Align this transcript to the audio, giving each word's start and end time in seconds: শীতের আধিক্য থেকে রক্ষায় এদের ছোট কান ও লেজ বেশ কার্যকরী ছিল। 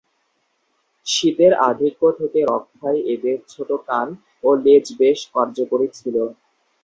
শীতের 1.07 1.53
আধিক্য 1.69 2.01
থেকে 2.19 2.39
রক্ষায় 2.51 2.99
এদের 3.13 3.37
ছোট 3.49 3.69
কান 3.87 4.07
ও 4.43 4.59
লেজ 4.63 4.85
বেশ 4.99 5.19
কার্যকরী 5.33 5.87
ছিল। 5.97 6.15